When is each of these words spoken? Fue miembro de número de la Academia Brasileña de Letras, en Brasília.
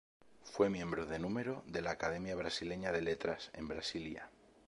Fue 0.43 0.71
miembro 0.71 1.05
de 1.05 1.19
número 1.19 1.63
de 1.67 1.83
la 1.83 1.91
Academia 1.91 2.33
Brasileña 2.35 2.91
de 2.91 3.03
Letras, 3.03 3.51
en 3.53 3.67
Brasília. 3.67 4.31